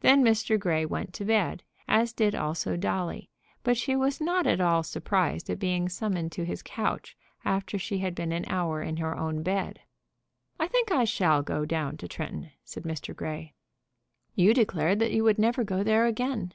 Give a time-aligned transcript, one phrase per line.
[0.00, 0.58] Then Mr.
[0.58, 3.28] Grey went to bed, as did also Dolly;
[3.62, 7.98] but she was not at all surprised at being summoned to his couch after she
[7.98, 9.80] had been an hour in her own bed.
[10.58, 13.14] "I think I shall go down to Tretton," said Mr.
[13.14, 13.52] Grey.
[14.34, 16.54] "You declared that you would never go there again."